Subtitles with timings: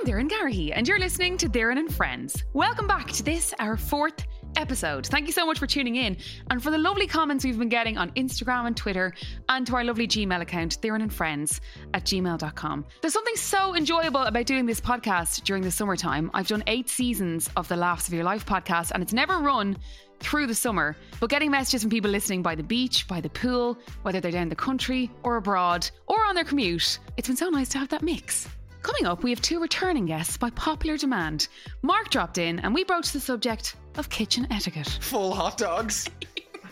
[0.00, 2.42] I'm Doireann Garrihy, and you're listening to Doireann and Friends.
[2.54, 4.26] Welcome back to this, our fourth
[4.56, 5.06] episode.
[5.06, 6.16] Thank you so much for tuning in
[6.50, 9.12] and for the lovely comments we've been getting on Instagram and Twitter
[9.50, 11.60] and to our lovely Gmail account, Doireann and Friends
[11.92, 12.86] at gmail.com.
[13.02, 16.30] There's something so enjoyable about doing this podcast during the summertime.
[16.32, 19.76] I've done eight seasons of the Laughs of Your Life podcast, and it's never run
[20.18, 23.78] through the summer, but getting messages from people listening by the beach, by the pool,
[24.00, 27.68] whether they're down the country or abroad or on their commute, it's been so nice
[27.68, 28.48] to have that mix.
[28.82, 31.48] Coming up, we have two returning guests by popular demand.
[31.82, 34.98] Mark dropped in and we broached the subject of kitchen etiquette.
[35.00, 36.08] Full hot dogs.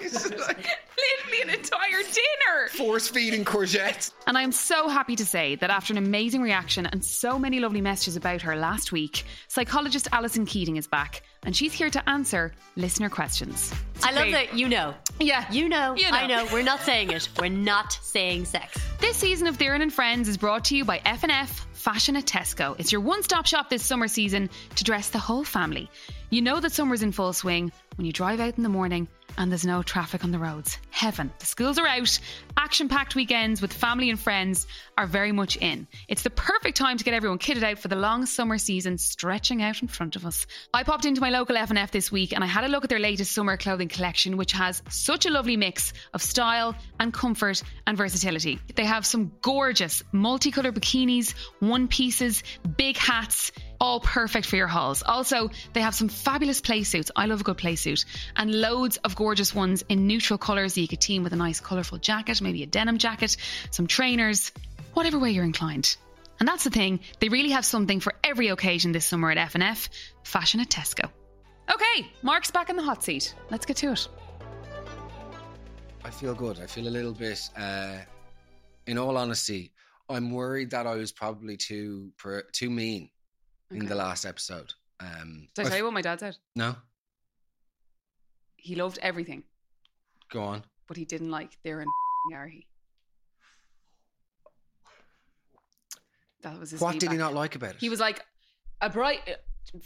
[0.49, 0.67] Like
[0.97, 2.69] literally an entire dinner!
[2.77, 4.13] Force feeding courgettes.
[4.27, 7.81] And I'm so happy to say that after an amazing reaction and so many lovely
[7.81, 12.53] messages about her last week, psychologist Allison Keating is back and she's here to answer
[12.77, 13.73] listener questions.
[14.03, 14.95] I love that you know.
[15.21, 15.51] Yeah.
[15.51, 16.17] You know, You know.
[16.17, 16.47] I know.
[16.53, 17.29] We're not saying it.
[17.39, 18.79] We're not saying sex.
[19.01, 22.79] This season of Doireann and Friends is brought to you by F&F Fashion at Tesco.
[22.79, 25.89] It's your one-stop shop this summer season to dress the whole family.
[26.31, 29.09] You know that summer's in full swing when you drive out in the morning
[29.39, 30.79] and there's no traffic on the roads.
[30.91, 31.33] Heaven.
[31.39, 32.19] The schools are out.
[32.57, 34.67] Action-packed weekends with family and friends
[34.99, 35.87] are very much in.
[36.09, 39.63] It's the perfect time to get everyone kitted out for the long summer season stretching
[39.63, 40.47] out in front of us.
[40.75, 42.99] I popped into my local F&F this week and I had a look at their
[42.99, 47.97] latest summer clothing collection which has such a lovely mix of style and comfort and
[47.97, 48.59] versatility.
[48.75, 52.43] They have some gorgeous multicolored bikinis, one pieces,
[52.77, 55.03] big hats, all perfect for your hauls.
[55.05, 57.11] Also, they have some fabulous play suits.
[57.15, 58.05] I love a good play suit.
[58.37, 61.61] And loads of gorgeous ones in neutral colours that you could team with a nice
[61.61, 63.37] colourful jacket, maybe a denim jacket,
[63.71, 64.53] some trainers,
[64.95, 65.97] whatever way you're inclined.
[66.41, 69.89] And that's the thing, they really have something for every occasion this summer at F&F,
[70.23, 71.11] fashion at Tesco.
[71.73, 73.35] Okay, Mark's back in the hot seat.
[73.51, 74.09] Let's get to it.
[76.05, 76.61] I feel good.
[76.61, 77.41] I feel a little bit.
[77.57, 77.99] Uh,
[78.87, 79.73] in all honesty,
[80.09, 82.11] I'm worried that I was probably too
[82.53, 83.11] too mean
[83.71, 84.73] in the last episode.
[85.01, 86.37] Um, Did I tell you what my dad said?
[86.57, 86.75] no,
[88.57, 89.45] He loved everything,
[90.31, 90.65] go on.
[90.87, 91.85] but he didn't like Doireann
[92.33, 92.67] Garrihy.
[96.43, 97.19] That was his What did he feedback.
[97.19, 97.77] not like about it?
[97.81, 98.25] He was like
[98.81, 99.21] a bright,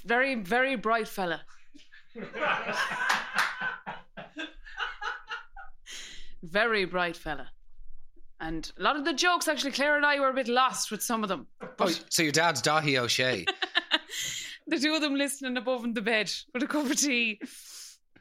[0.05, 1.41] very, very bright fella.
[6.43, 7.49] very bright fella.
[8.41, 11.03] And a lot of the jokes, actually, Claire and I were a bit lost with
[11.03, 11.47] some of them.
[11.79, 13.47] Oh, so your dad's Dáithí Ó Sé.
[14.67, 17.41] the two of them listening above in the bed with a cup of tea.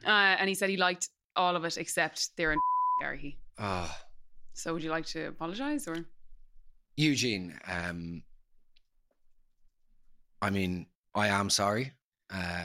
[0.04, 0.08] Uh,
[0.38, 2.56] and he said he liked all of it except Doireann
[3.02, 3.36] Garrihy.
[3.58, 3.94] oh,
[4.54, 6.04] So would you like to apologise or?
[6.96, 7.58] Eugene.
[7.66, 8.22] Um,
[10.40, 11.92] I mean, I am sorry.
[12.32, 12.64] Uh,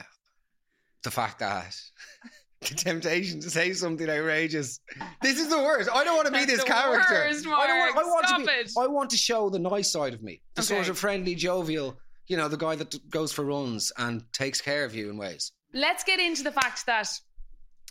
[1.04, 1.76] the fact that
[2.62, 4.80] the temptation to say something outrageous.
[5.22, 5.90] This is the worst.
[5.94, 7.14] I don't want to be That's this character.
[7.14, 8.52] worst, I don't want, I want be.
[8.52, 8.72] it.
[8.78, 10.90] I want to show the nice side of me, the sort Okay.
[10.90, 11.98] of friendly, jovial.
[12.28, 15.52] You know, the guy that goes for runs and takes care of you in ways.
[15.74, 17.10] Let's get into the fact that.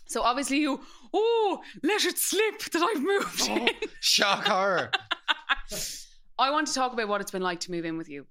[0.05, 0.79] So obviously you,
[1.13, 3.69] oh, let it slip that I've moved Oh, in.
[3.99, 4.91] shock horror.
[6.39, 8.25] I want to talk about what it's been like to move in with you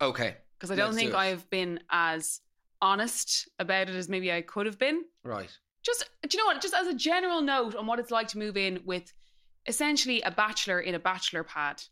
[0.00, 1.16] Okay, because I don't Let's think do.
[1.16, 2.40] I've been as
[2.82, 5.04] honest about it as maybe I could have been.
[5.22, 5.50] right.
[5.82, 6.60] Just do you know what?
[6.60, 9.12] Just as a general note on what it's like to move in with
[9.66, 11.82] essentially a bachelor in a bachelor pad.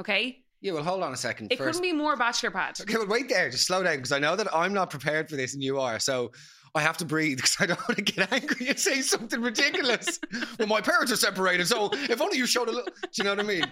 [0.00, 1.52] Okay, Yeah, well, hold on a second.
[1.52, 1.78] it first.
[1.78, 2.80] couldn't be more bachelor pad.
[2.80, 3.48] Okay, well, wait there.
[3.50, 5.98] Just slow down because I know that I'm not prepared for this and you are.
[6.00, 6.32] So
[6.74, 10.18] I have to breathe because I don't want to get angry and say something ridiculous.
[10.58, 12.92] well, my parents are separated, so if only you showed a little.
[13.02, 13.64] Do you know what I mean?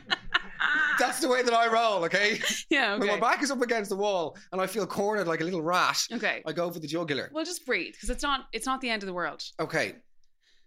[0.99, 2.41] That's the way that I roll, okay?
[2.71, 2.97] Yeah.
[2.97, 5.63] When my back is up against the wall and I feel cornered like a little
[5.63, 6.43] rat, Okay.
[6.47, 7.31] I go for the jugular.
[7.33, 8.47] Well, just breathe because it's not.
[8.53, 9.43] It's not the end of the world.
[9.61, 9.97] Okay.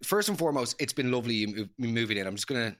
[0.03, 2.27] First and foremost, it's been lovely you moving in.
[2.27, 2.77] I'm just going to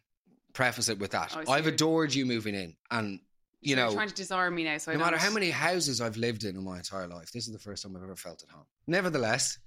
[0.54, 1.36] preface it with that.
[1.36, 2.76] Oh, I've adored you moving in.
[2.92, 3.20] And,
[3.62, 4.78] you You're know, trying to disarm me now.
[4.78, 7.54] So no matter how many houses I've lived in in my entire life, this is
[7.54, 8.66] the first time I've ever felt at home.
[8.88, 9.58] Nevertheless,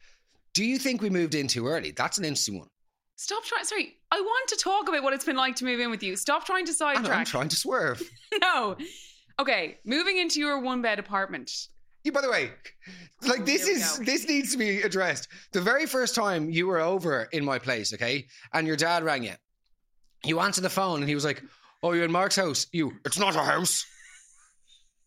[0.54, 1.90] do you think we moved in too early?
[1.92, 2.68] That's an interesting one.
[3.16, 3.64] Stop trying.
[3.64, 6.16] Sorry, I want to talk about what it's been like to move in with you.
[6.16, 7.18] Stop trying to sidetrack.
[7.18, 8.02] I'm trying to swerve.
[8.40, 8.76] no.
[9.38, 11.50] Okay, moving into your one bed apartment.
[12.04, 12.50] Yeah, by the way,
[13.22, 14.04] like Oh, this is go.
[14.04, 15.28] this needs to be addressed.
[15.52, 19.22] The very first time you were over in my place, okay, and your dad rang
[19.22, 19.34] you,
[20.24, 21.42] you answered the phone and he was like,
[21.82, 23.84] "Oh, you're in Mark's house." You, it's not a house.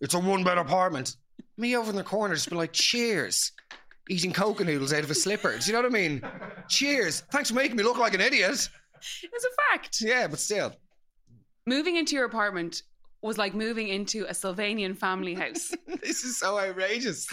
[0.02, 1.16] It's a one bed apartment.
[1.58, 3.52] Me over in the corner, just been like, "Cheers."
[4.10, 5.58] Eating Koka noodles out of a slipper.
[5.58, 6.22] Do you know what I mean?
[6.70, 7.22] Cheers.
[7.32, 8.52] Thanks for making me look like an idiot.
[8.52, 9.98] It's a fact.
[10.00, 10.74] Yeah, but still.
[11.66, 12.84] Moving into your apartment
[13.24, 15.74] was like moving into a Sylvanian family house.
[16.04, 17.26] This is so outrageous.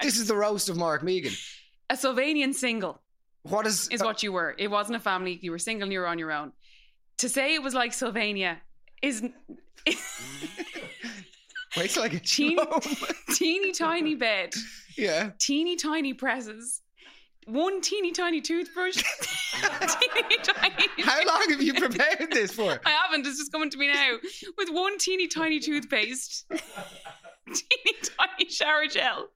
[0.00, 1.36] This is the roast of Mark Mehigan.
[1.90, 3.02] a Sylvanian single
[3.42, 4.54] What is is what you were.
[4.56, 5.40] It wasn't a family.
[5.42, 6.52] You were single and you were on your own.
[7.18, 8.60] To say it was like Sylvania
[9.02, 9.22] is
[11.76, 12.80] Wait till I get you Teeny- home.
[13.34, 14.52] teeny tiny bed,
[14.96, 15.30] yeah.
[15.38, 16.82] teeny tiny presses,
[17.46, 20.86] one teeny tiny toothbrush, teeny tiny.
[21.02, 22.78] How long have you prepared this for?
[22.84, 23.26] I haven't.
[23.26, 24.16] It's just coming to me now.
[24.58, 29.28] With one teeny tiny toothpaste, teeny tiny shower gel,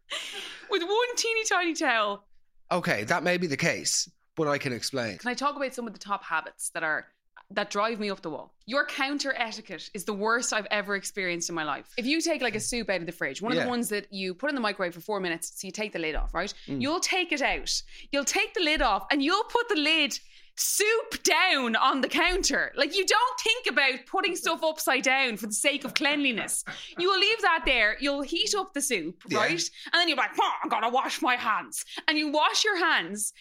[0.70, 2.24] with one teeny tiny towel.
[2.70, 5.16] Okay, that may be the case, but I can explain.
[5.18, 7.06] Can I talk about some of the top habits that are
[7.50, 8.52] that drive me up the wall?
[8.66, 11.92] Your counter etiquette is the worst I've ever experienced in my life.
[11.96, 13.64] If you take like a soup out of the fridge, one of Yeah.
[13.64, 15.98] the ones that you put in the microwave for four minutes, so you take the
[16.00, 16.52] lid off, right?
[16.66, 16.82] Mm.
[16.82, 17.70] You'll take it out.
[18.10, 20.18] You'll take the lid off and you'll put the lid
[20.58, 22.72] soup down on the counter.
[22.76, 26.64] Like you don't think about putting stuff upside down for the sake of cleanliness.
[26.98, 27.96] You will leave that there.
[28.00, 29.38] You'll heat up the soup, Yeah.
[29.38, 29.50] right?
[29.92, 31.84] And then you're like, oh, I gotta wash my hands.
[32.08, 33.34] And you wash your hands,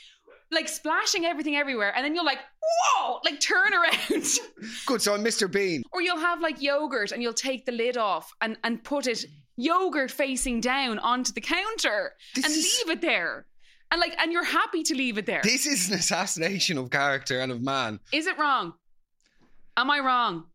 [0.55, 1.93] like splashing everything everywhere.
[1.95, 4.25] And then you're like, whoa, like turn around.
[4.87, 5.51] Good, so I'm Mr.
[5.51, 5.83] Bean.
[5.91, 9.25] or you'll have like yogurt and you'll take the lid off and, and put it
[9.57, 13.45] yogurt facing down onto the counter This and is- leave it there.
[13.91, 15.41] And like, and you're happy to leave it there.
[15.43, 17.99] This is an assassination of character and of man.
[18.11, 18.73] Is it wrong?
[19.77, 20.45] Am I wrong?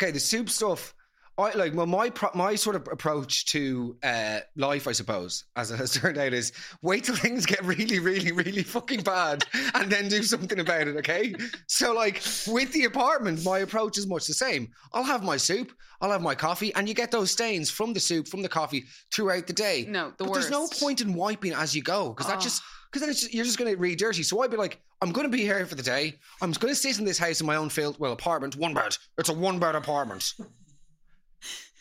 [0.00, 0.94] Okay, the soup stuff.
[1.38, 5.70] I like well, my pro- my sort of approach to uh, life, I suppose, as
[5.70, 6.52] it has turned out, is
[6.82, 9.44] wait till things get really, really, really fucking bad,
[9.74, 10.96] and then do something about it.
[10.96, 11.34] Okay,
[11.66, 14.68] so like with the apartment, my approach is much the same.
[14.94, 18.00] I'll have my soup, I'll have my coffee, and you get those stains from the
[18.00, 19.84] soup, from the coffee throughout the day.
[19.88, 20.48] No, the but worst.
[20.48, 22.40] there's no point in wiping as you go because that Oh.
[22.40, 24.22] just because then it's just, you're just going to re dirty.
[24.22, 26.18] So I'd be like, I'm going to be here for the day.
[26.40, 28.96] I'm going to sit in this house in my own field, well, apartment, one bed.
[29.18, 30.32] It's a one bed apartment.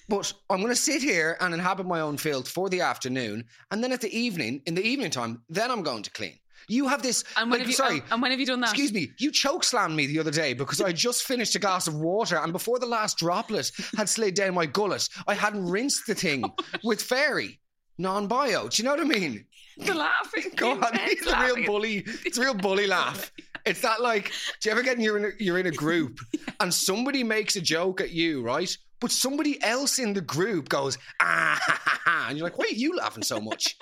[0.08, 3.84] But I'm going to sit here and inhabit my own field for the afternoon, and
[3.84, 6.38] then at the evening, in the evening time, then I'm going to clean.
[6.68, 7.24] You have this.
[7.38, 7.74] And when like, have you?
[7.76, 8.70] sorry, and- when have you done that?
[8.72, 11.88] Excuse me, you choke slammed me the other day because I just finished a glass
[11.88, 16.08] of water and before the last droplet had slid down my gullet, I hadn't rinsed
[16.08, 16.44] the thing
[16.84, 17.60] with fairy,
[18.00, 18.68] non bio.
[18.68, 19.46] Do you know what I mean?
[19.78, 20.46] The laughing.
[20.56, 22.04] Go on, it's a real bully.
[22.26, 23.32] It's a real bully laugh.
[23.66, 24.32] It's that like,
[24.62, 26.20] do you ever get in, you're in a, you're in a group
[26.60, 28.76] and somebody makes a joke at you, right?
[29.00, 32.26] But somebody else in the group goes, ah, ha, ha, ha.
[32.30, 33.78] and you're like, why are you laughing so much?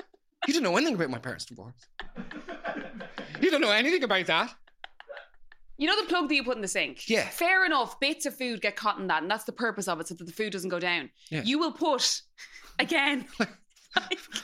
[0.48, 1.76] You don't know anything about my parents' divorce.
[3.40, 4.54] You don't know anything about that.
[5.78, 7.10] You know the plug that you put in the sink?
[7.10, 7.28] Yeah.
[7.30, 8.00] Fair enough.
[8.00, 10.26] Bits of food get caught in that, and that's the purpose of it, so that
[10.26, 11.10] the food doesn't go down.
[11.30, 11.44] Yeah.
[11.44, 12.22] You will put
[12.80, 13.26] again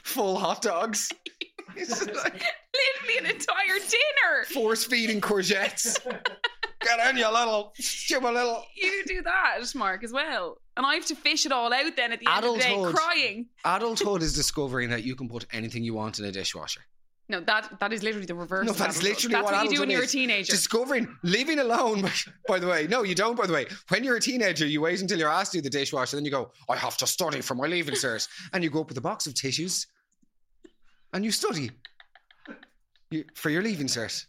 [0.04, 1.12] Full hot dogs.
[1.75, 4.45] literally an entire dinner.
[4.54, 5.98] Force feeding courgettes.
[6.81, 7.74] Get in, you little,
[8.08, 8.66] you little.
[8.76, 10.60] You do that, Mark, as well.
[10.78, 12.81] And I have to fish it all out then at the end of the day,
[12.94, 13.48] crying.
[13.66, 16.81] Adulthood is discovering that you can put anything you want in a dishwasher.
[17.28, 18.66] No, that that is literally the reverse.
[18.66, 19.04] No, that's adulthood.
[19.04, 20.52] literally that's what what, you do when you're a teenager.
[20.52, 22.10] Discovering living alone,
[22.48, 22.88] by the way.
[22.88, 23.68] No, you don't, by the way.
[23.90, 26.31] When you're a teenager, you wait until you're asked to do the dishwasher, then you
[26.31, 28.28] go, I have to study for my leaving cert.
[28.54, 29.86] And you go up with a box of tissues
[31.14, 31.70] and you study
[33.12, 34.26] you, for your leaving cert.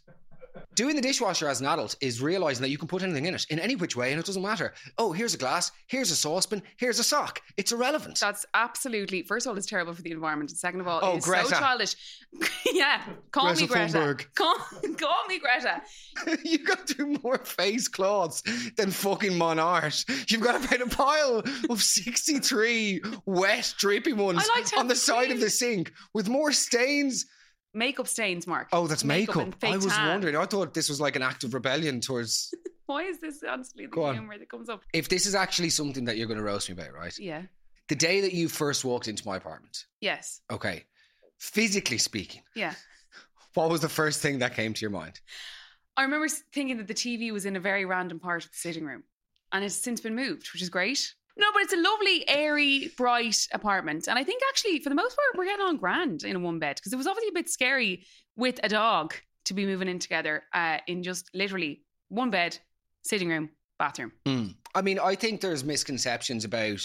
[0.75, 3.45] Doing the dishwasher as an adult is realizing that you can put anything in it
[3.49, 4.73] in any which way and it doesn't matter.
[4.97, 7.41] Oh, here's a glass, here's a saucepan, here's a sock.
[7.57, 8.19] It's irrelevant.
[8.19, 9.23] That's absolutely.
[9.23, 11.47] First of all, it's terrible for the environment, and second of all, Oh, it's Greta.
[11.47, 11.95] so childish.
[12.73, 14.25] yeah, call me Greta Greta.
[14.35, 14.55] Call,
[14.97, 15.81] call me Greta.
[16.45, 18.41] you got to do more face cloths
[18.77, 20.05] than fucking Monart.
[20.29, 25.39] You've got about a pile of 63 wet, drippy ones like on the side of
[25.39, 27.25] the sink with more stains.
[27.73, 28.67] Makeup stains, Mark.
[28.73, 29.55] Oh, that's makeup.
[29.59, 30.07] fake I was tan.
[30.09, 30.35] wondering.
[30.35, 32.53] I thought this was like an act of rebellion towards.
[32.85, 34.13] Why is this honestly Go the on.
[34.15, 34.81] humor that comes up?
[34.93, 37.17] if this is actually something that you're going to roast me about, right?
[37.17, 37.43] Yeah.
[37.87, 40.41] The day that you first walked into my apartment, Yes.
[40.51, 40.83] okay,
[41.39, 42.73] physically speaking, Yeah.
[43.53, 45.21] what was the first thing that came to your mind?
[45.95, 48.83] I remember thinking that the TV was in a very random part of the sitting
[48.85, 49.03] room,
[49.53, 51.13] and it's since been moved, which is great.
[51.37, 55.15] No, but it's a lovely, airy, bright apartment, and I think actually, for the most
[55.15, 57.49] part, we're getting on grand in a one bed because it was obviously a bit
[57.49, 59.13] scary with a dog
[59.45, 62.57] to be moving in together uh, in just literally one bed,
[63.03, 64.11] sitting room, bathroom.
[64.25, 64.55] Mm.
[64.75, 66.79] I mean, I think there's misconceptions about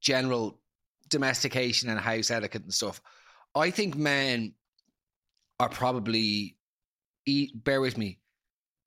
[0.00, 0.60] general
[1.08, 3.00] domestication and house etiquette and stuff.
[3.54, 4.54] I think men
[5.58, 6.56] are probably,
[7.24, 8.18] e- bear with me,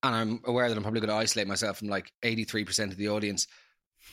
[0.03, 3.09] and I'm aware that I'm probably going to isolate myself from like 83% of the
[3.09, 3.47] audience.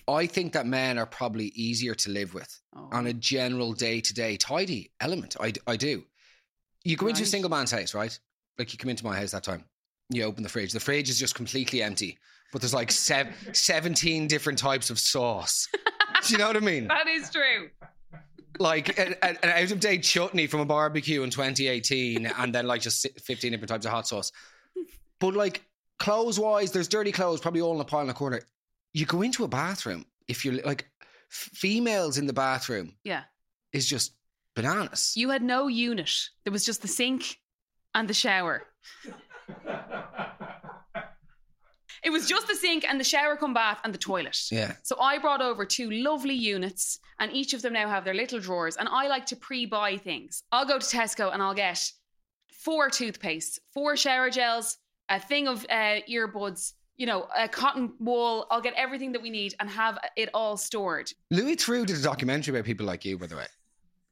[0.09, 2.89] I think that men are probably easier to live with Oh.
[2.93, 5.37] on a general day to day tidy element.
[5.41, 6.05] I, I do.
[6.85, 8.17] You go into a single man's house, right?
[8.59, 9.65] Like you come into my house that time.
[10.11, 10.73] You open the fridge.
[10.73, 12.17] The fridge is just completely empty,
[12.53, 15.67] but there's like sev- 17 different types of sauce.
[16.27, 16.87] Do you know what I mean?
[16.89, 17.71] that is true.
[18.59, 22.81] Like an, an out of date chutney from a barbecue in 2018, and then like
[22.81, 24.33] just 15 different types of hot sauce.
[25.19, 25.63] But like
[25.99, 28.41] clothes wise, there's dirty clothes probably all in a pile in a corner.
[28.97, 30.87] You go into a bathroom if you're like
[31.31, 33.25] f- females in the bathroom Yeah.
[33.75, 34.13] is just
[34.55, 35.13] bananas.
[35.15, 36.11] You had no unit.
[36.45, 37.39] There was just the sink
[37.95, 38.63] and the shower.
[42.03, 44.39] It was just the sink and the shower come bath and the toilet.
[44.51, 44.77] yeah.
[44.85, 48.39] So I brought over two lovely units, and each of them now have their little
[48.41, 48.77] drawers.
[48.77, 50.43] And I like to pre-buy things.
[50.53, 51.83] I'll go to Tesco and I'll get
[52.65, 58.47] four toothpastes, four shower gels, a thing of uh, earbuds, you know, a cotton wool.
[58.51, 61.13] I'll get everything that we need and have it all stored.
[61.31, 63.47] Louis Theroux did a documentary about people like you, by the way.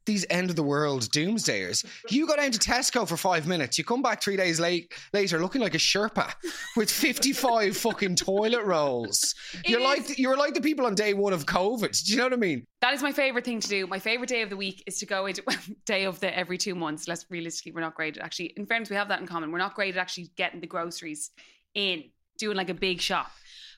[0.07, 1.83] These end of the world doomsdayers.
[2.11, 3.79] You go down to Tesco for five minutes.
[3.79, 6.31] You come back three days late later looking like a Sherpa
[6.77, 9.35] with 55 fucking toilet rolls.
[9.65, 12.05] It You're is- like you're like the people on day one of COVID.
[12.05, 12.67] Do you know what I mean?
[12.83, 13.87] That is my favorite thing to do.
[13.87, 15.43] My favorite day of the week is to go into
[15.87, 17.09] day of the every two months.
[17.09, 18.53] Let's realistically, we're not great at actually.
[18.59, 19.53] In fairness, we have that in common.
[19.53, 21.31] We're not great at actually getting the groceries
[21.75, 22.05] in,
[22.39, 23.31] doing like a big shop.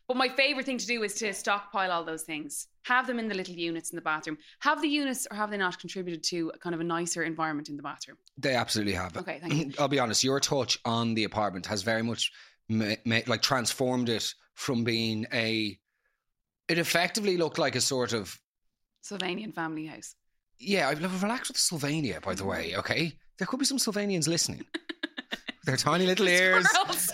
[0.08, 3.26] But my favorite thing to do is to stockpile all those things, have them in
[3.26, 4.38] the little units in the bathroom.
[4.60, 7.68] Have the units, or have they not contributed to a kind of a nicer environment
[7.68, 8.16] in the bathroom?
[8.38, 9.16] They absolutely have.
[9.16, 9.72] Okay, thank you.
[9.80, 10.22] I'll be honest.
[10.22, 12.30] Your touch on the apartment has very much
[12.68, 15.76] ma- ma- like transformed it from being a.
[16.68, 18.38] It effectively looked like a sort of
[19.04, 20.14] Sylvanian family house.
[20.58, 22.50] Yeah, I've relaxed with Slovenia, by the mm-hmm.
[22.50, 23.12] way, okay?
[23.38, 24.64] There could be some Slovenians listening.
[25.66, 26.66] Their tiny little ears.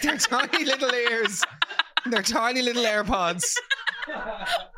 [0.02, 1.42] Their tiny little ears.
[2.06, 3.56] Their tiny little AirPods.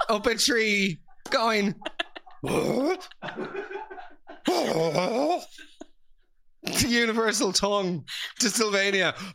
[0.08, 1.00] Up a tree,
[1.30, 1.74] going.
[2.42, 2.98] The
[6.88, 8.04] universal tongue
[8.38, 9.14] to Sylvania.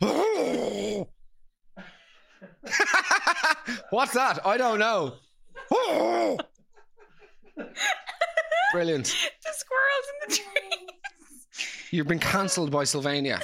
[3.90, 4.44] What's that?
[4.44, 5.14] I don't know.
[8.72, 9.06] Brilliant.
[9.06, 10.46] The squirrels in the trees.
[11.90, 13.40] You've been cancelled by Sylvania.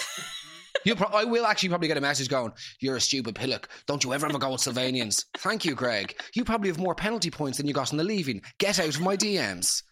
[0.86, 3.68] You pro- I will actually probably get a message going, You're a stupid pillock.
[3.88, 5.24] Don't you ever ever go with Sylvanians.
[5.38, 6.14] Thank you, Greg.
[6.34, 8.40] You probably have more penalty points than you got in the leaving.
[8.58, 9.82] Get out of my DMs.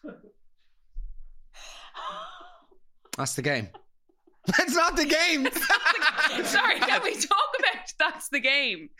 [3.19, 3.69] That's the game.
[4.47, 5.49] That's not the game.
[6.45, 8.91] Sorry, can we talk about that's the game?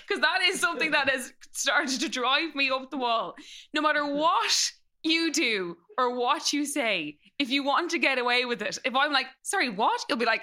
[0.00, 3.34] Because that is something that has started to drive me up the wall.
[3.74, 4.70] No matter what
[5.02, 8.94] you do or what you say, if you want to get away with it, if
[8.94, 10.00] I'm like, sorry, what?
[10.08, 10.40] You'll be like,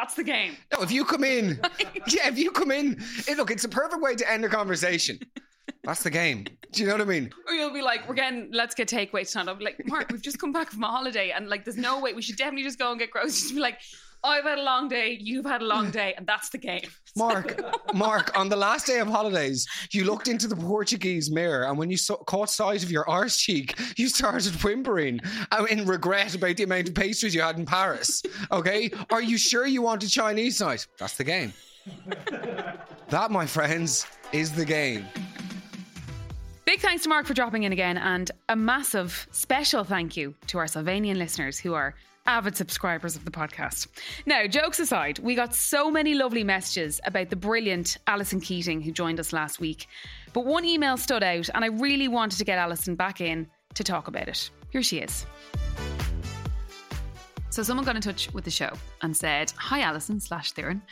[0.00, 0.56] that's the game.
[0.72, 1.60] No, if you come in,
[2.08, 5.18] yeah, if you come in, it, look, it's a perfect way to end a conversation.
[5.84, 6.44] That's the game.
[6.72, 7.30] Do you know what I mean?
[7.46, 9.48] Or you'll be like, we're getting, let's get takeaway tonight.
[9.48, 12.00] I'll be like, Mark, we've just come back from a holiday and like, there's no
[12.00, 13.52] way we should definitely just go and get groceries.
[13.54, 13.78] Be like,
[14.22, 16.88] I've had a long day, you've had a long day, and that's the game.
[17.16, 17.60] Mark,
[17.94, 21.90] Mark, on the last day of holidays, you looked into the Portuguese mirror, and when
[21.90, 26.56] you saw, caught sight of your arse cheek, you started whimpering uh, in regret about
[26.56, 28.22] the amount of pastries you had in Paris.
[28.52, 30.86] Okay, are you sure you want a Chinese night?
[30.98, 31.52] That's the game.
[33.08, 35.06] That, my friends, is the game.
[36.64, 40.58] Big thanks to Mark for dropping in again, and a massive special thank you to
[40.58, 41.96] our Sylvanian listeners who are
[42.30, 43.88] avid subscribers of the podcast.
[44.24, 48.92] Now, jokes aside, we got so many lovely messages about the brilliant Allison Keating who
[48.92, 49.88] joined us last week.
[50.32, 53.82] But one email stood out, and I really wanted to get Allison back in to
[53.82, 54.48] talk about it.
[54.70, 55.26] Here she is.
[57.50, 58.70] So someone got in touch with the show
[59.02, 60.82] and said, Hi Allison slash Doireann.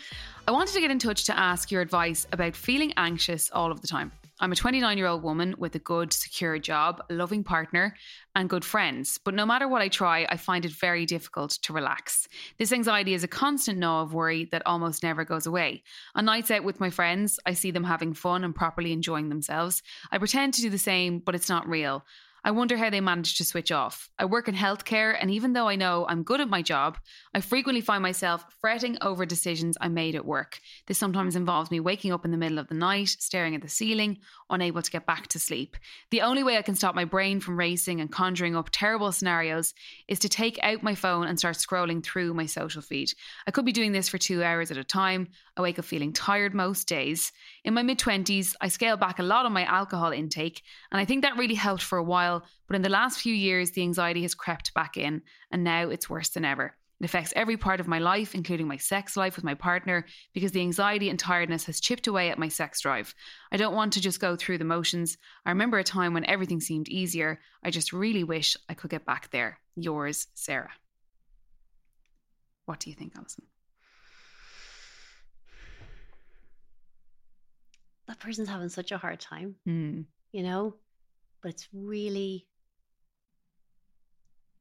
[0.49, 3.81] I wanted to get in touch to ask your advice about feeling anxious all of
[3.81, 4.11] the time.
[4.41, 7.97] I'm a 29 year old woman with a good, secure job, a loving partner,
[8.37, 9.19] and good friends.
[9.25, 12.29] But no matter what I try, I find it very difficult to relax.
[12.57, 15.83] This anxiety is a constant gnaw of worry that almost never goes away.
[16.15, 19.83] On nights out with my friends, I see them having fun and properly enjoying themselves.
[20.13, 22.05] I pretend to do the same, but it's not real.
[22.45, 24.09] I wonder how they manage to switch off.
[24.19, 26.99] I work in healthcare, and even though I know I'm good at my job,
[27.35, 30.61] I frequently find myself fretting over decisions I made at work.
[30.87, 33.69] This sometimes involves me waking up in the middle of the night, staring at the
[33.69, 34.19] ceiling,
[34.51, 35.77] unable to get back to sleep.
[36.11, 39.75] The only way I can stop my brain from racing and conjuring up terrible scenarios
[40.07, 43.13] is to take out my phone and start scrolling through my social feed.
[43.47, 45.29] I could be doing this for two hours at a time.
[45.57, 47.33] I wake up feeling tired most days.
[47.69, 51.05] In my mid 20s, I scaled back a lot on my alcohol intake, and I
[51.05, 52.43] think that really helped for a while.
[52.67, 55.21] But in the last few years, the anxiety has crept back in,
[55.51, 56.75] and now it's worse than ever.
[56.99, 60.53] It affects every part of my life, including my sex life with my partner, because
[60.53, 63.15] the anxiety and tiredness has chipped away at my sex drive.
[63.53, 65.19] I don't want to just go through the motions.
[65.45, 67.39] I remember a time when everything seemed easier.
[67.63, 69.61] I just really wish I could get back there.
[69.77, 70.73] Yours, Sarah.
[72.65, 73.45] What do you think, Allison?
[78.09, 80.03] That person's having such a hard time, Hmm.
[80.33, 80.75] you know?
[81.43, 82.49] But it's really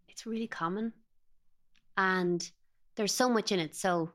[0.10, 0.94] it's really common.
[1.96, 2.50] And
[2.96, 3.76] there's so much in it.
[3.76, 4.12] So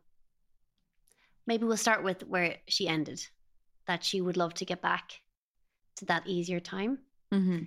[1.46, 3.26] maybe we'll start with where she ended.
[3.86, 5.20] That she would love to get back
[5.96, 6.98] to that easier time.
[7.32, 7.64] Mm-hmm.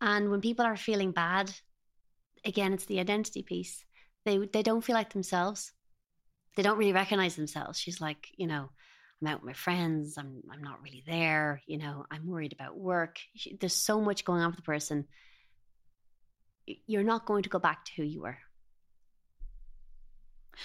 [0.00, 1.52] And when people are feeling bad,
[2.44, 3.84] again, it's the identity piece.
[4.24, 5.72] They they don't feel like themselves.
[6.54, 7.78] They don't really recognize themselves.
[7.78, 8.70] She's like, you know,
[9.20, 10.18] I'm out with my friends.
[10.18, 11.62] I'm I'm not really there.
[11.66, 13.18] You know, I'm worried about work.
[13.60, 15.06] There's so much going on with the person.
[16.86, 18.38] You're not going to go back to who you were.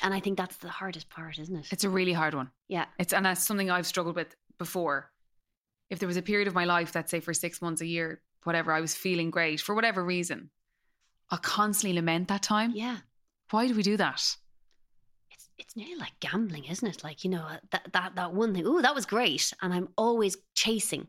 [0.02, 1.68] And I think that's the hardest part, isn't it?
[1.72, 2.50] It's a really hard one.
[2.68, 2.86] yeah.
[2.98, 5.12] It's and that's something I've struggled with before.
[5.90, 8.22] If there was a period of my life that say for six months, a year,
[8.44, 10.50] whatever, I was feeling great for whatever reason,
[11.30, 12.72] I'll constantly lament that time.
[12.74, 12.98] Yeah.
[13.50, 14.24] Why do we do that?
[15.62, 17.04] It's nearly like gambling, isn't it?
[17.04, 18.66] Like you know uh, that that that one thing.
[18.68, 21.08] Oh, that was great, and I'm always chasing.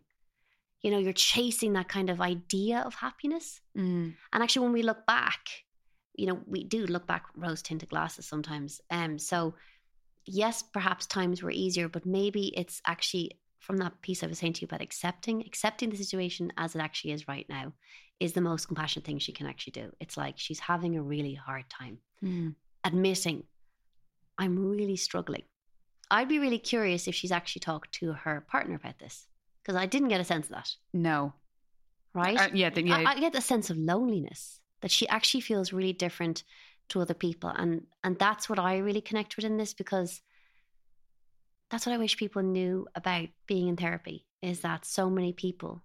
[0.82, 3.61] You know, you're chasing that kind of idea of happiness.
[3.76, 4.14] Mm.
[4.32, 5.49] And actually, when we look back,
[6.14, 8.80] you know, we do look back rose tinted glasses sometimes.
[8.90, 9.54] Um, so
[10.26, 14.54] yes, perhaps times were easier, but maybe it's actually from that piece I was saying
[14.54, 17.73] to you about accepting, accepting the situation as it actually is right now,
[18.18, 19.92] is the most compassionate thing she can actually do.
[20.00, 22.54] It's like she's having a really hard time Mm.
[22.85, 23.44] admitting
[24.42, 25.44] I'm really struggling.
[26.11, 29.26] I'd be really curious if she's actually talked to her partner about this
[29.62, 31.32] because I didn't get a sense of that, No.
[32.12, 32.38] right?
[32.38, 33.04] Uh, yeah, then, yeah.
[33.06, 36.42] I, I get a sense of loneliness that she actually feels really different
[36.88, 40.20] to other people, and and that's what I really connect with in this because
[41.70, 45.82] that's what I wish people knew about being in therapy is that so many people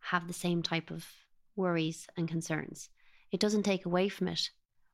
[0.00, 1.06] have the same type of
[1.56, 2.90] worries and concerns.
[3.30, 4.50] It doesn't take away from it,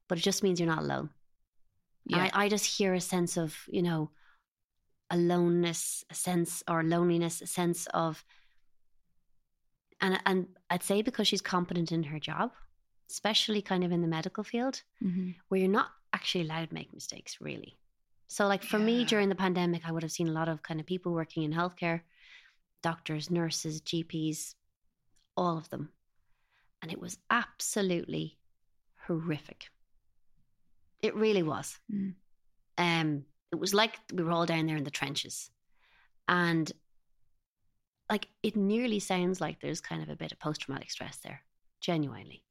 [0.07, 1.11] but it just means you're not alone.
[2.07, 2.31] Yeah.
[2.35, 4.11] I, I just hear a sense of, you know,
[5.11, 8.25] aloneness, a sense or loneliness, a sense of
[10.01, 12.53] and and I'd say because she's competent in her job,
[13.11, 15.37] especially kind of in the medical field, Mhm.
[15.49, 17.79] where you're not actually allowed to make mistakes, really.
[18.29, 20.81] So like for me during the pandemic, I would have seen a lot of kind
[20.81, 22.03] of people working in healthcare,
[22.83, 24.55] doctors, nurses, GPs,
[25.37, 25.93] all of them.
[26.83, 28.39] And it was absolutely
[29.07, 29.71] horrific.
[31.05, 31.79] It really was.
[31.93, 32.15] Mm.
[32.79, 35.51] Um, it was like we were all down there in the trenches.
[36.27, 36.73] And
[38.09, 41.43] like it nearly sounds like there's kind of a bit of post traumatic stress there,
[41.79, 42.43] genuinely.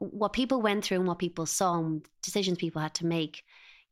[0.00, 3.42] What people went through and what people saw and decisions people had to make,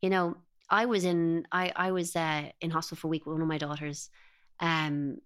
[0.02, 0.36] you know,
[0.68, 3.48] I was in I I was uh, in hospital for a week with one of
[3.48, 4.10] my daughters,
[4.60, 5.22] um,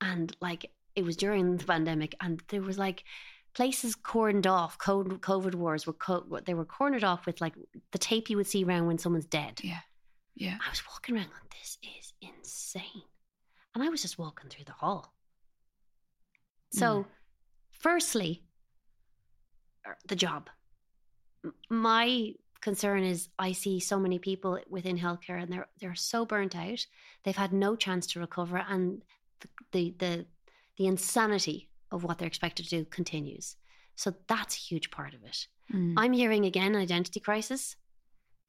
[0.00, 3.02] and like it was during the pandemic, and there was like
[3.54, 4.78] places cordoned off.
[4.78, 7.54] COVID, wars were co- they were cornered off with like
[7.92, 9.60] the tape you would see around when someone's dead.
[9.62, 9.80] Yeah.
[10.34, 10.58] Yeah.
[10.64, 13.02] I was walking around going, this is insane.
[13.74, 15.12] And I was just walking through the hall.
[16.70, 17.06] So,
[17.70, 18.42] firstly,
[19.86, 20.50] er, the job.
[21.70, 26.56] My concern is I see so many people within healthcare and they're they're so burnt
[26.56, 26.84] out.
[27.22, 29.02] They've had no chance to recover and
[29.40, 30.26] the the the,
[30.78, 33.56] the insanity of what they're expected to do continues.
[33.96, 35.46] So that's a huge part of it.
[35.72, 35.94] Mm.
[35.96, 37.76] I'm hearing again an identity crisis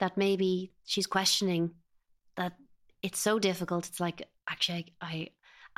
[0.00, 1.70] that maybe she's questioning
[2.36, 2.52] that
[3.02, 3.88] it's so difficult.
[3.88, 5.28] It's like, actually, I, I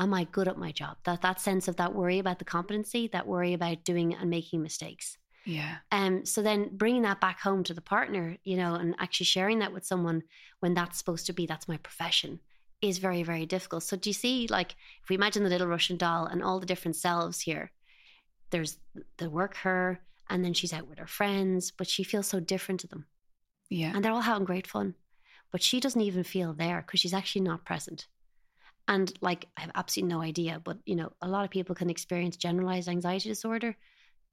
[0.03, 0.97] am I good at my job?
[1.05, 4.63] That that sense of that worry about the competency, that worry about doing and making
[4.63, 5.19] mistakes.
[5.45, 5.77] Yeah.
[5.93, 9.61] Um, so then bringing that back home to the partner, you know, and actually sharing
[9.61, 10.23] that with someone
[10.61, 12.41] when that's supposed to be that's my profession
[12.81, 13.83] is very very difficult.
[13.83, 16.67] So do you see, like, if we imagine the little Russian doll and all the
[16.67, 17.71] different selves here,
[18.51, 18.79] there's
[19.19, 22.81] the work her, and then she's out with her friends, but she feels so different
[22.81, 23.07] to them
[23.71, 23.93] Yeah.
[23.95, 24.95] and they're all having great fun.
[25.51, 28.07] But she doesn't even feel there because she's actually not present.
[28.87, 31.91] And like, I have absolutely no idea, but you know, a lot of people can
[31.91, 33.77] experience generalized anxiety disorder.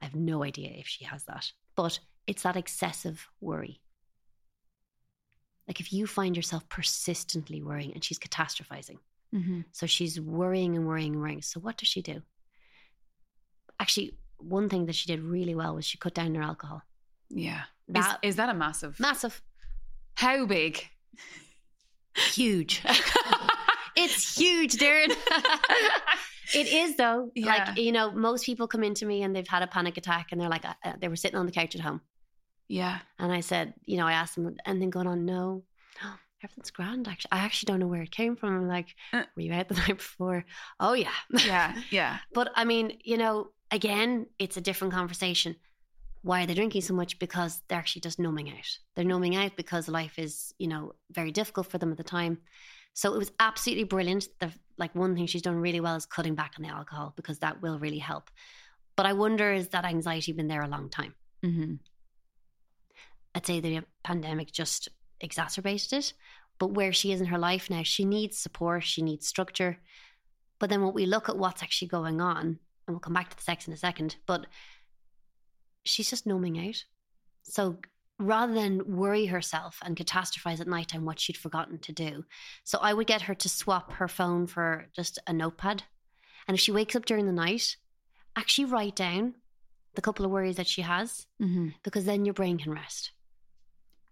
[0.02, 3.82] I have no idea if she has that, but it's that excessive worry.
[5.68, 8.98] Like, if you find yourself persistently worrying and she's catastrophizing,
[9.34, 11.42] hmm so she's worrying and worrying and worrying.
[11.42, 12.22] So, what does she do?
[13.80, 16.82] Actually, one thing that she did really well was she cut down her alcohol.
[17.30, 17.64] Yeah.
[17.90, 19.00] That is, is that a massive?
[19.00, 19.42] massive,
[20.16, 20.88] How big?
[22.34, 22.82] huge.
[23.96, 25.12] it's huge, Doireann.
[26.56, 27.32] it is though.
[27.36, 27.48] Yeah.
[27.68, 30.40] Like you know, most people come into me and they've had a panic attack, and
[30.40, 32.02] they're like, uh, uh, they were sitting on the couch at home,
[32.68, 33.00] yeah.
[33.20, 35.64] and I said, you know, I asked them, and then going on, no,
[36.44, 37.08] everything's grand.
[37.08, 38.56] Actually, I actually don't know where it came from.
[38.56, 39.24] I'm like, Uh.
[39.36, 40.46] were you out the night before?
[40.80, 41.14] Oh yeah,
[41.46, 41.76] Yeah.
[41.92, 42.18] Yeah.
[42.34, 45.56] but I mean, you know, again, it's a different conversation.
[46.22, 47.20] Why are they drinking so much?
[47.20, 48.80] Because they're actually just numbing out.
[48.96, 52.40] They're numbing out because life is, you know, very difficult for them at the time.
[52.96, 54.28] So it was absolutely brilliant.
[54.40, 57.40] The like one thing she's done really well is cutting back on the alcohol because
[57.40, 58.32] that will really help.
[58.96, 61.14] But I wonder is that anxiety been there a long time?
[61.44, 61.76] hmm
[63.36, 64.88] I'd say the pandemic just
[65.20, 66.14] exacerbated it.
[66.58, 69.78] But where she is in her life now, she needs support, she needs structure.
[70.58, 73.36] But then when we look at what's actually going on, and we'll come back to
[73.36, 74.48] the sex in a second, but
[75.84, 76.84] she's just numbing out.
[77.44, 77.78] So
[78.18, 82.24] rather than worry herself and catastrophize at night on what she'd forgotten to do,
[82.64, 85.84] so I would get her to swap her phone for just a notepad.
[86.48, 87.76] And if she wakes up during the night,
[88.38, 89.36] actually write down
[89.96, 91.70] the couple of worries that she has, Mm-hmm.
[91.84, 93.12] because then your brain can rest.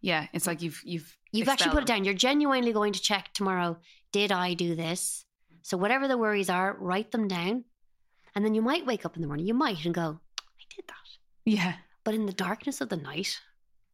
[0.03, 2.03] Yeah, it's like you've you've You've actually put it down.
[2.03, 3.77] You're genuinely going to check tomorrow.
[4.11, 5.25] Did I do this?
[5.63, 7.63] So whatever the worries are, write them down,
[8.35, 9.47] and then you might wake up in the morning.
[9.47, 11.09] You might and go, "I did that."
[11.45, 11.73] Yeah.
[12.03, 13.39] But in the darkness of the night,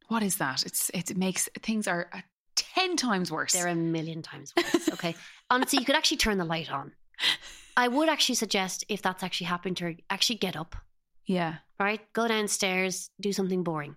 [0.08, 0.66] What is that?
[0.66, 2.20] It's it makes things are uh,
[2.56, 3.52] ten times worse.
[3.52, 4.88] they're a million times worse.
[4.90, 5.14] Okay,
[5.48, 6.92] honestly, you could actually turn the light on.
[7.76, 10.74] I would actually suggest if that's actually happened to her, actually get up,
[11.24, 11.58] yeah.
[11.78, 12.00] right?
[12.12, 13.94] Go downstairs, do something boring,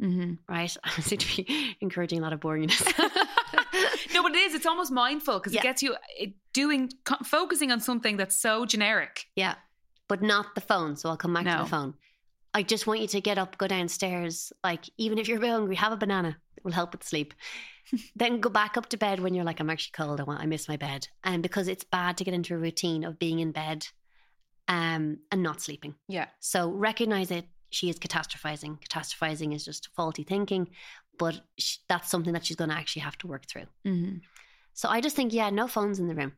[0.00, 0.34] Mm-hmm.
[0.48, 0.76] right?
[0.84, 2.84] I seem to be encouraging a lot of boringness.
[4.14, 4.54] no, but it is.
[4.54, 5.60] It's almost mindful because Yeah.
[5.60, 5.96] it gets you
[6.52, 6.90] doing
[7.24, 9.26] focusing on something that's so generic.
[9.34, 9.54] Yeah,
[10.08, 10.96] but not the phone.
[10.96, 11.94] So I'll come back to the phone.
[12.54, 14.52] I just want you to get up, go downstairs.
[14.64, 16.36] Like, even if you're bit hungry, have a banana.
[16.56, 17.34] It will help with sleep.
[18.16, 20.20] then go back up to bed when you're like, I'm actually cold.
[20.20, 21.08] I want, I miss my bed.
[21.24, 23.86] And because it's bad to get into a routine of being in bed
[24.66, 25.94] um, and not sleeping.
[26.08, 26.26] Yeah.
[26.40, 27.46] So recognize it.
[27.70, 28.80] She is catastrophizing.
[28.80, 30.68] Catastrophizing is just faulty thinking,
[31.18, 33.66] but sh- that's something that she's going to actually have to work through.
[33.86, 34.18] Mm-hmm.
[34.72, 36.32] So I just think, yeah, no phones in the room.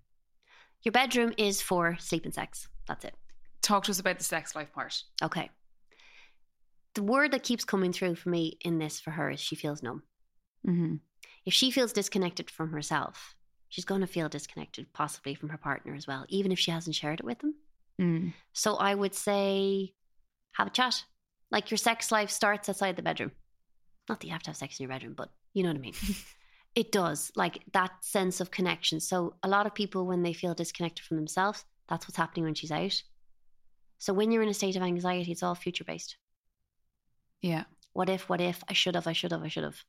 [0.82, 2.68] Your bedroom is for sleep and sex.
[2.88, 3.14] That's it.
[3.62, 5.02] Talk to us about the sex life part.
[5.22, 5.50] Okay.
[6.94, 9.82] The word that keeps coming through for me in this for her is she feels
[9.82, 10.02] numb.
[10.66, 10.96] Mm-hmm.
[11.46, 13.34] If she feels disconnected from herself,
[13.68, 16.96] she's going to feel disconnected possibly from her partner as well, even if she hasn't
[16.96, 17.54] shared it with them.
[18.00, 18.32] Mm.
[18.52, 19.92] So I would say
[20.52, 21.04] have a chat.
[21.50, 23.32] Like your sex life starts outside the bedroom.
[24.08, 25.80] Not that you have to have sex in your bedroom, but you know what I
[25.80, 25.94] mean.
[26.74, 27.32] it does.
[27.36, 29.00] Like that sense of connection.
[29.00, 32.54] So a lot of people, when they feel disconnected from themselves, that's what's happening when
[32.54, 33.02] she's out.
[33.98, 36.16] So when you're in a state of anxiety, it's all future based.
[37.42, 37.64] Yeah.
[37.92, 39.84] What if, what if, I should have, I should have, I should have.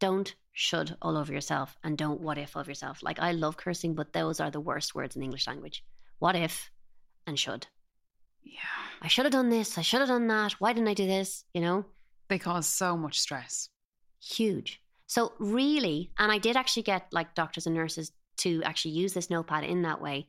[0.00, 3.02] Don't should all over yourself and don't what if of yourself.
[3.02, 5.84] Like I love cursing, but those are the worst words in the English language.
[6.18, 6.70] What if
[7.26, 7.66] and should.
[8.44, 8.58] Yeah.
[9.00, 9.78] I should have done this.
[9.78, 10.52] I should have done that.
[10.52, 11.44] Why didn't I do this?
[11.54, 11.84] You know,
[12.28, 13.68] They cause so much stress.
[14.20, 14.80] huge.
[15.06, 19.28] So, really, and I did actually get like doctors and nurses to actually use this
[19.28, 20.28] notepad in that way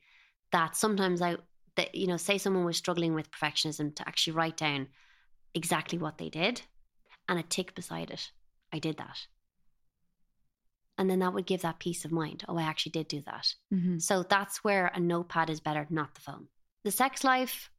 [0.52, 1.38] that sometimes I,
[1.78, 4.88] that, you know, say someone was struggling with perfectionism to actually write down
[5.54, 6.62] exactly what they did
[7.30, 8.32] and a tick beside it.
[8.74, 9.20] I did that.
[10.98, 12.44] And then that would give that peace of mind.
[12.48, 13.54] Oh, I actually did do that.
[13.74, 14.00] Mm-hmm.
[14.00, 16.48] So that's where a notepad is better, not the phone.
[16.84, 17.70] The sex life,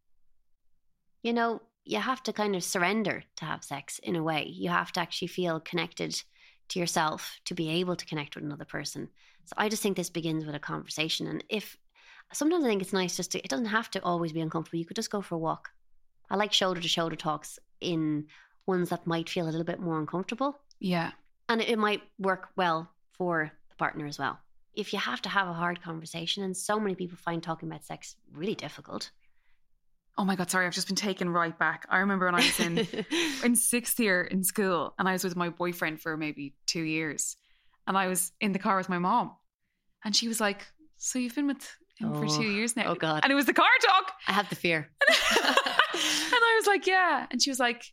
[1.25, 4.45] you know, you have to kind of surrender to have sex in a way.
[4.47, 6.23] You have to actually feel connected
[6.69, 9.09] to yourself to be able to connect with another person.
[9.47, 11.27] So I just think this begins with a conversation.
[11.27, 11.77] And if
[12.33, 14.79] sometimes I think it's nice just to, it doesn't have to always be uncomfortable.
[14.79, 15.71] You could just go for a walk.
[16.31, 18.27] I like shoulder to shoulder talks in
[18.67, 20.59] ones that might feel a little bit more uncomfortable.
[20.79, 21.13] Yeah.
[21.49, 24.39] And it might work well for the partner as well.
[24.75, 27.85] If you have to have a hard conversation, and so many people find talking about
[27.85, 29.11] sex really difficult.
[30.17, 31.87] Oh my god, sorry, I've just been taken right back.
[31.91, 32.87] I remember when I was in
[33.45, 37.37] in sixth year in school and I was with my boyfriend for maybe two years.
[37.87, 39.33] And I was in the car with my mom.
[40.05, 42.29] And she was like, So you've been with him for Oh.
[42.29, 42.87] two years now?
[42.87, 44.13] oh God, And it was the car talk.
[44.29, 44.89] I have the fear.
[45.09, 45.17] and
[45.51, 47.27] I was like, Yeah.
[47.31, 47.85] And she was like,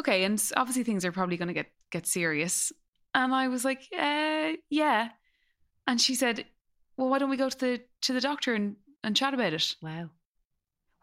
[0.00, 2.72] Okay, and obviously things are probably gonna get get serious.
[3.14, 5.08] And I was like, uh, yeah.
[5.86, 6.44] And she said,
[6.96, 9.74] Well, why don't we go to the to the doctor and, and chat about it?
[9.82, 10.10] Wow.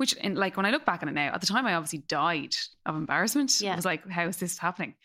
[0.02, 2.00] Which, in, like, when I look back on it now, at the time I obviously
[2.00, 2.56] died
[2.88, 3.62] of embarrassment.
[3.62, 3.74] Yeah.
[3.74, 4.96] I was like, how is this happening?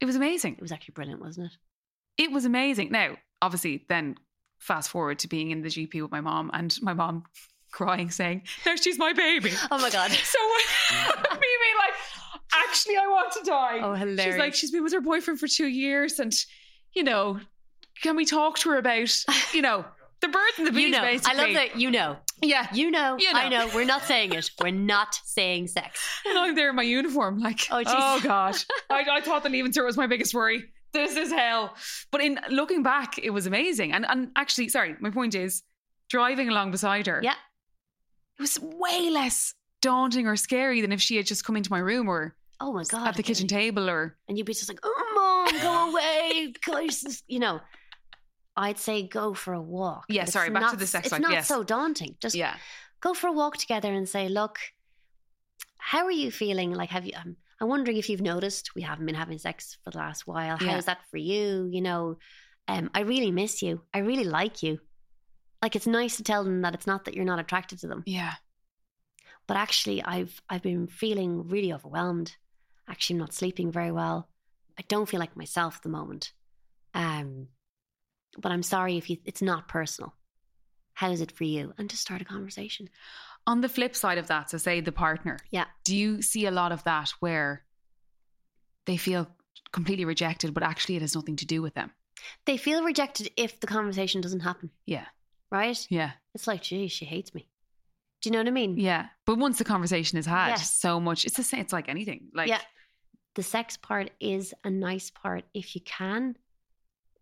[0.00, 0.54] It was amazing.
[0.54, 2.24] It was actually brilliant, wasn't it?
[2.24, 2.92] It was amazing.
[2.92, 4.16] Now, obviously, then
[4.58, 7.24] fast forward to being in the GP with my mom and my mom
[7.72, 9.52] crying, saying, No, she's my baby.
[9.70, 10.10] Oh my God.
[10.24, 10.38] So,
[10.94, 11.94] me being like,
[12.54, 13.80] Actually, I want to die.
[13.82, 14.24] Oh, hilarious.
[14.24, 16.32] She's like, She's been with her boyfriend for two years and,
[16.94, 17.38] you know,
[18.02, 19.14] can we talk to her about,
[19.52, 19.84] you know,
[20.20, 21.38] the birds and the bees, you know, basically.
[21.40, 21.76] I love that.
[21.80, 22.66] You know, Yeah.
[22.72, 23.38] you know, You know.
[23.38, 23.68] I know.
[23.74, 24.50] We're not saying it.
[24.60, 26.00] We're not saying sex.
[26.26, 28.20] And I'm there in my uniform, like, Oh, oh.
[28.22, 28.56] God.
[28.90, 30.64] I, I thought that leaving cert was my biggest worry.
[30.92, 31.74] This is hell.
[32.10, 33.92] But in looking back, it was amazing.
[33.92, 35.62] And and actually, sorry, my point is
[36.08, 37.20] driving along beside her.
[37.22, 37.34] Yeah.
[38.38, 41.78] It was way less daunting or scary than if she had just come into my
[41.78, 43.06] room or Oh my God.
[43.08, 46.52] at the kitchen table or and you'd be just like, "Oh, mom, go away!"
[47.28, 47.60] You know.
[48.56, 50.04] I'd say go for a walk.
[50.08, 51.48] Yeah, It's sorry, back to the sex It's life, not yes.
[51.48, 52.16] so daunting.
[52.20, 52.56] Just yeah.
[53.00, 54.58] go for a walk together and say, "Look,
[55.78, 56.72] how are you feeling?
[56.72, 57.12] Like, have you?
[57.16, 60.58] Um, I'm wondering if you've noticed we haven't been having sex for the last while.
[60.60, 60.72] Yeah.
[60.72, 61.68] How's that for you?
[61.70, 62.18] You know,
[62.68, 63.82] um, I really miss you.
[63.94, 64.80] I really like you.
[65.62, 68.02] Like, it's nice to tell them that it's not that you're not attracted to them,
[68.06, 68.34] Yeah.
[69.46, 72.36] but actually I've I've been feeling really overwhelmed.
[72.88, 74.28] Actually, I'm not sleeping very well.
[74.78, 76.32] I don't feel like myself at the moment.
[76.94, 77.48] Um,
[78.38, 80.14] but I'm sorry if you, it's not personal.
[80.94, 81.72] How is it for you?
[81.78, 82.88] And just start a conversation.
[83.46, 85.38] On the flip side of that, so say the partner.
[85.50, 85.64] Yeah.
[85.84, 87.64] Do you see a lot of that where
[88.86, 89.28] they feel
[89.72, 91.90] completely rejected, but actually it has nothing to do with them?
[92.44, 95.06] They feel rejected if the conversation doesn't happen, Yeah.
[95.50, 95.86] right?
[95.88, 96.12] Yeah.
[96.34, 97.48] It's like, gee, she hates me.
[98.20, 98.76] Do you know what I mean?
[98.76, 99.06] Yeah.
[99.24, 100.74] But once the conversation is had, Yes.
[100.74, 102.28] so much, it's the same, it's like anything.
[102.34, 102.60] Like, yeah.
[103.36, 106.36] The sex part is a nice part if you can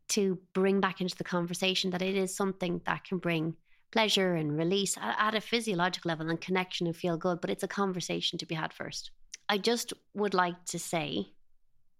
[0.09, 3.57] to bring back into the conversation that it is something that can bring
[3.91, 7.63] pleasure and release at, at a physiological level and connection and feel good, but it's
[7.63, 9.11] a conversation to be had first.
[9.49, 11.33] I just would like to say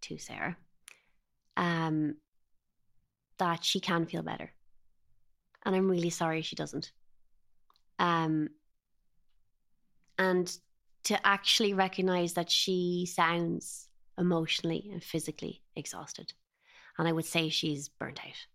[0.03, 0.57] to Sarah
[1.57, 2.17] um,
[3.39, 4.53] that she can feel better.
[5.65, 6.93] And I'm really sorry she doesn't.
[7.99, 8.49] Um,
[10.19, 10.51] and
[11.05, 16.33] to actually recognize that she sounds emotionally and physically exhausted.
[16.99, 18.47] And I would say she's burnt out.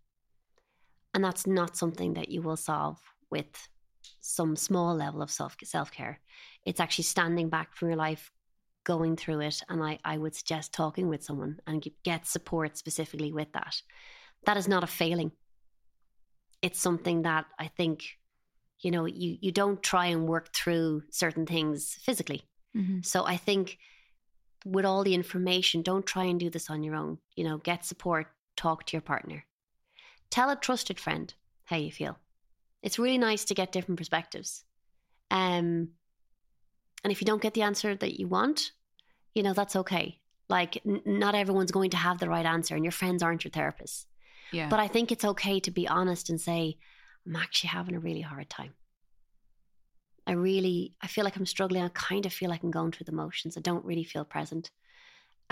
[1.13, 3.69] And that's not something that you will solve with
[4.19, 6.19] some small level of self self care.
[6.65, 8.31] It's actually standing back from your life,
[8.83, 9.61] going through it.
[9.69, 13.81] And I, I would suggest talking with someone and get- support specifically with that.
[14.45, 15.31] That is not a failing.
[16.61, 18.03] It's something that I think,
[18.81, 22.43] you know, you, you don't try and work through certain things physically.
[22.75, 23.05] Mhm.
[23.05, 23.77] So I think
[24.65, 27.19] with all the information, don't try and do this on your own.
[27.35, 29.45] You know, get support, talk to your partner.
[30.29, 31.33] Tell a trusted friend
[31.65, 32.17] how you feel.
[32.81, 34.63] It's really nice to get different perspectives.
[35.31, 35.89] Um,
[37.03, 38.71] and if you don't get the answer that you want,
[39.33, 40.19] you know, that's okay.
[40.49, 43.51] Like, n- not everyone's going to have the right answer, and your friends aren't your
[43.51, 44.05] therapists.
[44.51, 44.69] yeah.
[44.69, 46.77] But I think it's okay to be honest and say,
[47.25, 48.73] I'm actually having a really hard time.
[50.25, 51.83] I really, I feel like I'm struggling.
[51.83, 53.57] I kind of feel like I'm going through the motions.
[53.57, 54.71] I don't really feel present.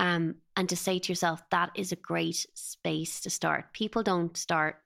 [0.02, 3.72] Um, and to say to yourself, that is a great space to start.
[3.72, 4.78] People don't start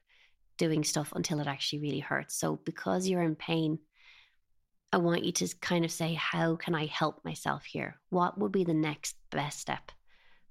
[0.57, 2.35] doing stuff until it actually really hurts.
[2.35, 3.79] So because you're in pain,
[4.91, 7.95] I want you to kind of say, how can I help myself here?
[8.09, 9.93] What would be the next best step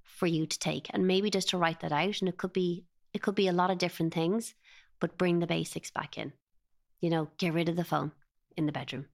[0.03, 0.89] for you to take?
[0.95, 2.21] And maybe just to write that out.
[2.21, 4.55] And it could be it could be a lot of different things,
[4.99, 6.33] but bring the basics back in.
[7.01, 8.13] You know, get rid of the phone
[8.57, 9.07] in the bedroom.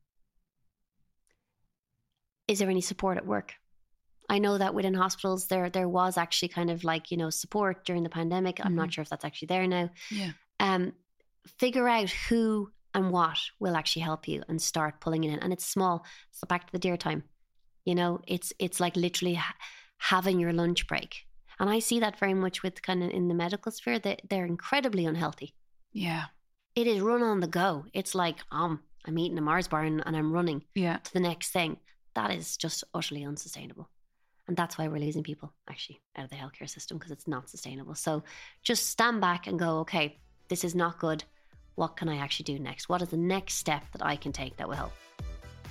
[2.47, 3.60] Is there any support at work?
[4.31, 7.85] I know that within hospitals there there was actually kind of like, you know, support
[7.85, 8.61] during the pandemic.
[8.65, 9.91] I'm not sure if that's actually there now.
[10.11, 10.31] yeah.
[10.59, 10.93] Um
[11.59, 15.39] figure out who and what will actually help you and start pulling it in.
[15.41, 16.05] And it's small.
[16.33, 17.23] So back to the deer time.
[17.85, 19.55] You know, it's it's like literally ha-
[19.99, 21.27] having your lunch break.
[21.59, 24.47] And I see that very much with kind of in the medical sphere that they're
[24.47, 25.55] incredibly unhealthy.
[25.93, 26.25] Yeah.
[26.75, 27.85] It is run on the go.
[27.93, 30.99] It's like, um, I'm eating a Mars bar and, and I'm running Yeah.
[30.99, 31.77] to the next thing.
[32.15, 33.89] That is just utterly unsustainable.
[34.51, 37.49] And that's why we're losing people actually out of the healthcare system because it's not
[37.49, 37.95] sustainable.
[37.95, 38.25] So
[38.65, 41.23] just stand back and go, okay, this is not good.
[41.77, 42.89] What can I actually do next?
[42.89, 44.91] What is the next step that I can take that will help?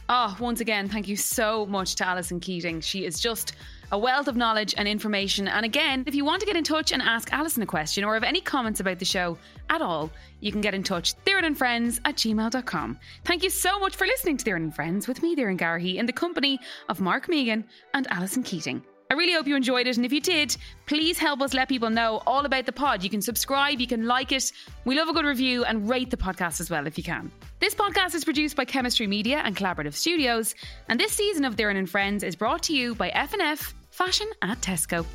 [0.07, 2.79] Oh, once again, thank you so much to Allison Keating.
[2.79, 3.51] She is just
[3.91, 5.47] a wealth of knowledge and information.
[5.47, 8.13] And again, if you want to get in touch and ask Allison a question or
[8.13, 9.37] have any comments about the show
[9.69, 11.15] at all, you can get in touch.
[11.25, 12.99] Doireann and Friends at gmail.com.
[13.25, 16.05] Thank you so much for listening to Doireann and Friends with me, Doireann Garrihy, in
[16.05, 18.83] the company of Mark Mehigan and Allison Keating.
[19.11, 19.97] I really hope you enjoyed it.
[19.97, 23.03] And if you did, please help us let people know all about the pod.
[23.03, 24.51] You can subscribe, you can like it.
[24.85, 27.31] We love a good review and rate the podcast as well if you can.
[27.59, 30.53] This podcast is produced by Chemistry Media and Collaborative Studios.
[30.89, 34.61] And this season of Doireann and Friends is brought to you by F&F Fashion at
[34.61, 35.05] Tesco.